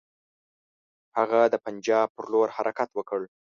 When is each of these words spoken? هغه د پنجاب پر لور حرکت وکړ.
هغه 1.17 1.39
د 1.53 1.55
پنجاب 1.65 2.07
پر 2.15 2.25
لور 2.31 2.47
حرکت 2.57 2.89
وکړ. 2.93 3.21